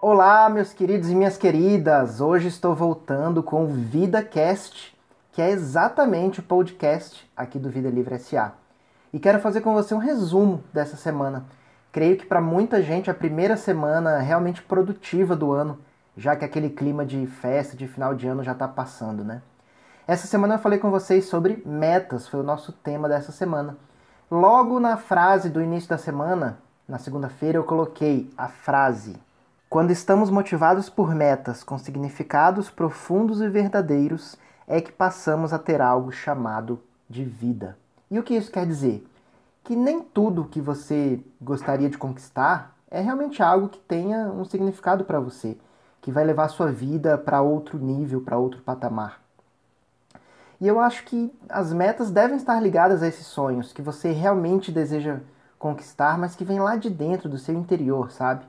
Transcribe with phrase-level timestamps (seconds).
[0.00, 2.20] Olá, meus queridos e minhas queridas!
[2.20, 4.96] Hoje estou voltando com o VidaCast,
[5.32, 8.52] que é exatamente o podcast aqui do Vida Livre SA.
[9.12, 11.44] E quero fazer com você um resumo dessa semana.
[11.92, 15.78] Creio que para muita gente a primeira semana realmente produtiva do ano,
[16.16, 19.40] já que aquele clima de festa de final de ano já está passando, né?
[20.06, 23.76] Essa semana eu falei com vocês sobre metas, foi o nosso tema dessa semana.
[24.30, 26.58] Logo na frase do início da semana,
[26.88, 29.14] na segunda-feira, eu coloquei a frase
[29.68, 34.34] quando estamos motivados por metas com significados profundos e verdadeiros,
[34.66, 37.76] é que passamos a ter algo chamado de vida.
[38.10, 39.06] E o que isso quer dizer?
[39.62, 45.04] Que nem tudo que você gostaria de conquistar é realmente algo que tenha um significado
[45.04, 45.58] para você,
[46.00, 49.20] que vai levar a sua vida para outro nível, para outro patamar.
[50.58, 54.72] E eu acho que as metas devem estar ligadas a esses sonhos que você realmente
[54.72, 55.18] deseja
[55.58, 58.44] conquistar, mas que vem lá de dentro do seu interior, sabe?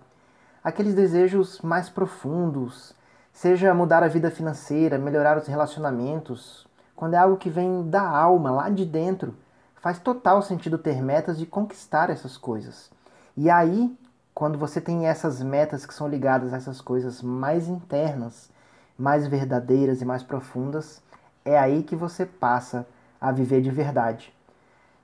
[0.64, 2.94] aqueles desejos mais profundos,
[3.34, 8.52] seja mudar a vida financeira, melhorar os relacionamentos, quando é algo que vem da alma,
[8.52, 9.36] lá de dentro,
[9.82, 12.92] faz total sentido ter metas de conquistar essas coisas.
[13.38, 13.98] E aí,
[14.34, 18.50] quando você tem essas metas que são ligadas a essas coisas mais internas,
[18.98, 21.02] mais verdadeiras e mais profundas,
[21.46, 22.86] é aí que você passa
[23.20, 24.34] a viver de verdade.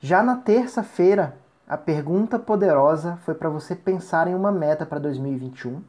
[0.02, 1.38] Já na terça-feira,
[1.68, 5.82] a pergunta poderosa foi para você pensar em uma meta para 2021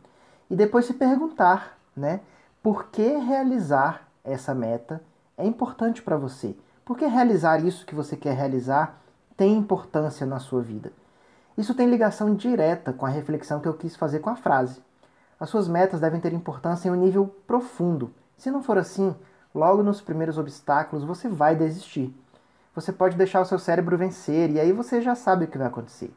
[0.51, 2.21] e depois se perguntar, né,
[2.63, 5.03] por que realizar essa meta
[5.37, 6.57] é importante para você?
[6.85, 8.99] Por que realizar isso que você quer realizar
[9.37, 10.93] tem importância na sua vida?
[11.59, 14.81] Isso tem ligação direta com a reflexão que eu quis fazer com a frase.
[15.39, 18.13] As suas metas devem ter importância em um nível profundo.
[18.39, 19.15] Se não for assim,
[19.55, 22.15] logo nos primeiros obstáculos você vai desistir
[22.77, 25.67] você pode deixar o seu cérebro vencer e aí você já sabe o que vai
[25.67, 26.13] acontecer.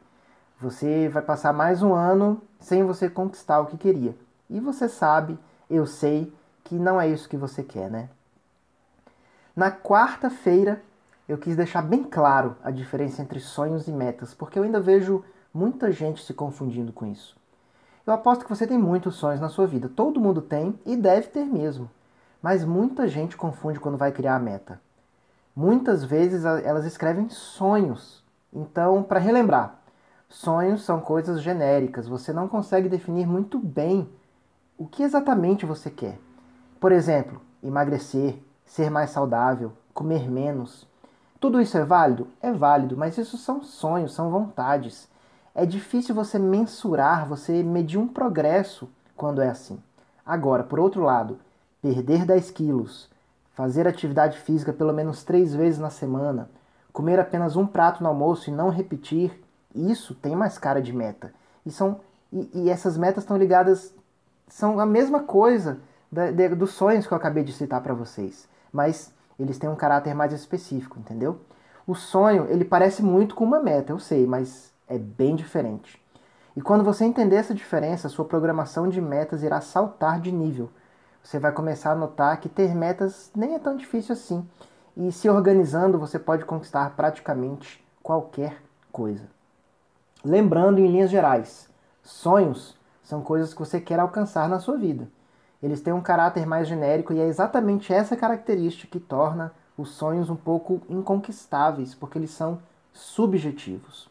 [0.60, 4.14] Você vai passar mais um ano sem você conquistar o que queria.
[4.50, 5.38] E você sabe,
[5.70, 6.30] eu sei,
[6.62, 8.10] que não é isso que você quer, né?
[9.56, 10.82] Na quarta-feira,
[11.26, 15.24] eu quis deixar bem claro a diferença entre sonhos e metas, porque eu ainda vejo
[15.54, 17.38] muita gente se confundindo com isso.
[18.06, 19.88] Eu aposto que você tem muitos sonhos na sua vida.
[19.88, 21.90] Todo mundo tem e deve ter mesmo.
[22.42, 24.78] Mas muita gente confunde quando vai criar a meta
[25.54, 28.24] muitas vezes elas escrevem sonhos.
[28.52, 29.80] Então, para relembrar,
[30.28, 34.08] sonhos são coisas genéricas, você não consegue definir muito bem
[34.78, 36.18] o que exatamente você quer.
[36.80, 40.86] Por exemplo, emagrecer, ser mais saudável, comer menos.
[41.38, 42.28] Tudo isso é válido?
[42.40, 45.08] É válido, mas isso são sonhos, são vontades.
[45.54, 49.78] É difícil você mensurar, você medir um progresso quando é assim.
[50.24, 51.38] Agora, por outro lado,
[51.82, 53.10] perder 10 quilos,
[53.52, 56.50] fazer atividade física pelo menos três vezes na semana,
[56.92, 59.42] comer apenas um prato no almoço e não repetir,
[59.74, 61.32] isso tem mais cara de meta.
[61.64, 62.00] E, são,
[62.32, 63.94] e, e essas metas estão ligadas,
[64.48, 65.78] são a mesma coisa
[66.10, 69.76] da, de, dos sonhos que eu acabei de citar para vocês, mas eles têm um
[69.76, 71.40] caráter mais específico, entendeu?
[71.86, 76.00] O sonho, ele parece muito com uma meta, eu sei, mas é bem diferente.
[76.56, 80.70] E quando você entender essa diferença, sua programação de metas irá saltar de nível
[81.22, 84.48] você vai começar a notar que ter metas nem é tão difícil assim.
[84.96, 89.28] E se organizando, você pode conquistar praticamente qualquer coisa.
[90.24, 91.68] Lembrando, em linhas gerais,
[92.02, 95.08] sonhos são coisas que você quer alcançar na sua vida.
[95.62, 100.30] Eles têm um caráter mais genérico e é exatamente essa característica que torna os sonhos
[100.30, 102.58] um pouco inconquistáveis, porque eles são
[102.92, 104.08] subjetivos.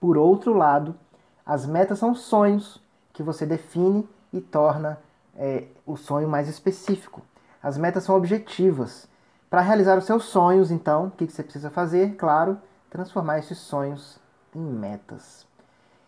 [0.00, 0.94] Por outro lado,
[1.44, 2.80] as metas são sonhos
[3.12, 4.98] que você define e torna
[5.36, 7.22] é, o sonho mais específico.
[7.62, 9.08] As metas são objetivas.
[9.48, 12.16] Para realizar os seus sonhos, então, o que, que você precisa fazer?
[12.16, 12.58] Claro,
[12.90, 14.18] transformar esses sonhos
[14.54, 15.46] em metas.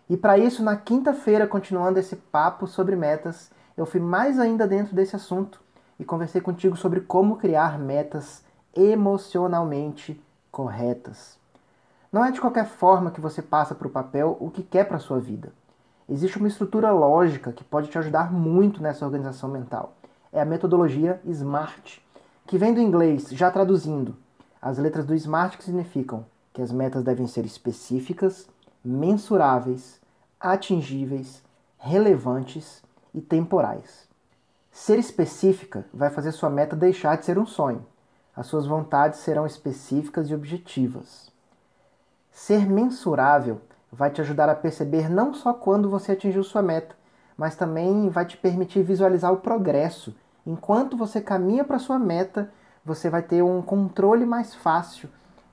[0.08, 4.94] E para isso, na quinta-feira, continuando esse papo sobre metas, eu fui mais ainda dentro
[4.94, 5.60] desse assunto
[5.98, 11.38] e conversei contigo sobre como criar metas emocionalmente corretas.
[12.12, 14.98] Não é de qualquer forma que você passa para o papel o que quer para
[14.98, 15.52] a sua vida.
[16.08, 19.96] Existe uma estrutura lógica que pode te ajudar muito nessa organização mental.
[20.30, 21.98] É a metodologia SMART,
[22.46, 24.14] que vem do inglês, já traduzindo.
[24.60, 28.46] As letras do SMART que significam que as metas devem ser específicas,
[28.84, 29.98] mensuráveis,
[30.38, 31.42] atingíveis,
[31.78, 32.82] relevantes
[33.14, 34.06] e temporais.
[34.70, 37.86] Ser específica vai fazer sua meta deixar de ser um sonho.
[38.36, 41.32] As suas vontades serão específicas e objetivas.
[42.30, 43.60] Ser mensurável
[43.96, 46.94] vai te ajudar a perceber não só quando você atingiu sua meta,
[47.36, 50.14] mas também vai te permitir visualizar o progresso.
[50.46, 52.50] Enquanto você caminha para sua meta,
[52.84, 55.08] você vai ter um controle mais fácil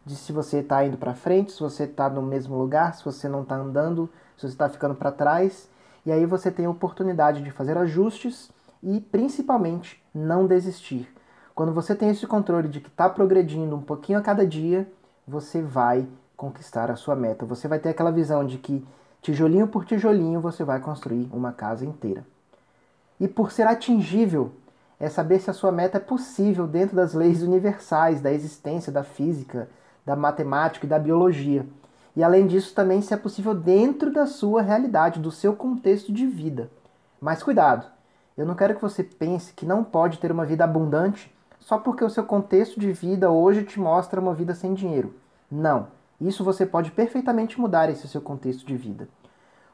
[0.05, 3.29] de se você está indo para frente, se você está no mesmo lugar, se você
[3.29, 4.09] não está andando
[4.41, 5.69] se você está ficando para trás,
[6.03, 8.49] e aí você tem a oportunidade de fazer ajustes
[8.81, 11.07] e principalmente não desistir.
[11.53, 14.91] Quando você tem esse controle de que está progredindo um pouquinho a cada dia,
[15.27, 16.07] você vai
[16.41, 17.45] conquistar a sua meta.
[17.45, 18.83] Você vai ter aquela visão de que
[19.21, 22.25] tijolinho por tijolinho você vai construir uma casa inteira.
[23.19, 24.51] E por ser atingível,
[24.99, 29.03] é saber se a sua meta é possível dentro das leis universais da existência, da
[29.03, 29.69] física,
[30.03, 31.63] da matemática e da biologia.
[32.15, 36.25] E além disso, também se é possível dentro da sua realidade, do seu contexto de
[36.25, 36.71] vida.
[37.21, 37.85] Mas cuidado,
[38.35, 42.03] eu não quero que você pense que não pode ter uma vida abundante só porque
[42.03, 45.13] o seu contexto de vida hoje te mostra uma vida sem dinheiro.
[45.49, 45.87] Não,
[46.21, 49.09] isso você pode perfeitamente mudar esse seu contexto de vida.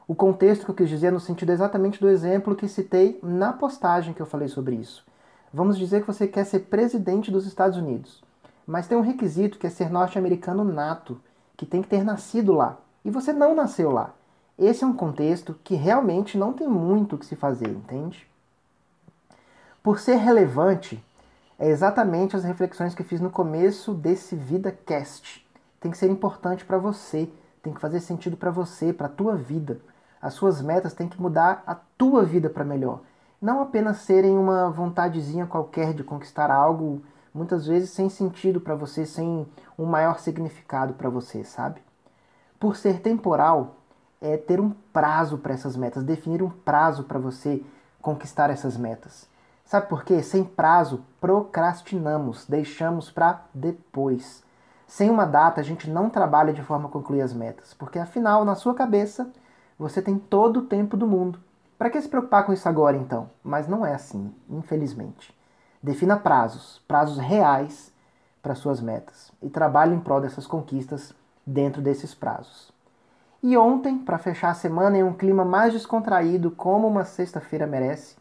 [0.06, 3.52] O contexto que eu quis dizer é no sentido exatamente do exemplo que citei na
[3.52, 5.04] postagem que eu falei sobre isso.
[5.52, 8.22] Vamos dizer que você quer ser presidente dos Estados Unidos,
[8.66, 11.20] mas tem um requisito que é ser norte-americano nato,
[11.56, 14.14] que tem que ter nascido lá, e você não nasceu lá.
[14.58, 18.26] Esse é um contexto que realmente não tem muito o que se fazer, entende?
[19.82, 21.02] Por ser relevante,
[21.58, 25.46] é exatamente as reflexões que fiz no começo desse Vida Cast.
[25.80, 27.30] Tem que ser importante para você,
[27.62, 29.80] tem que fazer sentido para você, para a tua vida.
[30.20, 33.00] As suas metas têm que mudar a tua vida para melhor.
[33.40, 37.02] Não apenas serem uma vontadezinha qualquer de conquistar algo,
[37.32, 39.46] muitas vezes sem sentido para você, sem
[39.78, 41.80] um maior significado para você, sabe?
[42.58, 43.76] Por ser temporal,
[44.20, 47.62] é ter um prazo para essas metas, definir um prazo para você
[48.02, 49.28] conquistar essas metas.
[49.64, 50.22] Sabe por quê?
[50.22, 54.42] Sem prazo, procrastinamos, deixamos para depois.
[54.88, 58.42] Sem uma data, a gente não trabalha de forma a concluir as metas, porque afinal,
[58.42, 59.30] na sua cabeça,
[59.78, 61.38] você tem todo o tempo do mundo.
[61.76, 63.28] Para que se preocupar com isso agora então?
[63.44, 65.36] Mas não é assim, infelizmente.
[65.82, 67.92] Defina prazos, prazos reais
[68.42, 71.14] para suas metas e trabalhe em prol dessas conquistas
[71.46, 72.72] dentro desses prazos.
[73.42, 78.16] E ontem, para fechar a semana em um clima mais descontraído, como uma sexta-feira merece,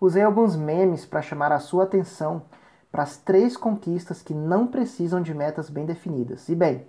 [0.00, 2.42] usei alguns memes para chamar a sua atenção
[2.90, 6.48] para as três conquistas que não precisam de metas bem definidas.
[6.48, 6.86] E bem,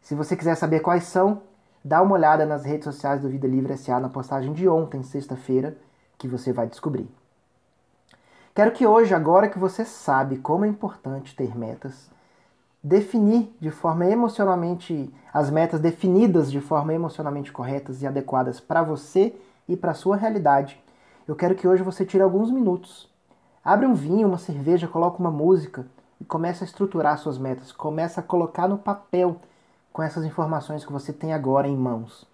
[0.00, 1.42] se você quiser saber quais são,
[1.84, 5.76] Dá uma olhada nas redes sociais do Vida Livre SA na postagem de ontem, sexta-feira,
[6.16, 7.08] que você vai descobrir.
[8.54, 12.08] Quero que hoje, agora que você sabe como é importante ter metas,
[12.80, 19.34] definir de forma emocionalmente as metas definidas de forma emocionalmente corretas e adequadas para você
[19.66, 20.80] e para sua realidade.
[21.26, 23.11] Eu quero que hoje você tire alguns minutos.
[23.64, 25.86] Abre um vinho, uma cerveja, coloque uma música
[26.20, 27.70] e comece a estruturar suas metas.
[27.70, 29.40] Comece a colocar no papel
[29.92, 32.26] com essas informações que você tem agora em mãos.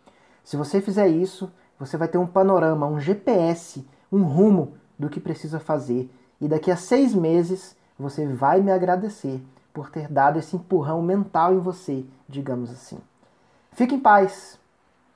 [0.43, 5.21] Se você fizer isso, você vai ter um panorama, um GPS, um rumo do que
[5.21, 6.11] precisa fazer.
[6.41, 9.43] E daqui a seis meses você vai me agradecer
[9.75, 12.99] por ter dado esse empurrão mental em você, digamos assim.
[13.73, 14.59] Fique em paz,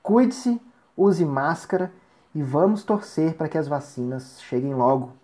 [0.03, 0.61] cuide-se,
[0.95, 1.91] use máscara
[2.35, 5.22] e vamos torcer para que as vacinas cheguem logo.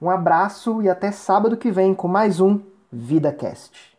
[0.00, 2.60] Um abraço e até sábado que vem com mais um
[2.92, 3.96] VidaCast.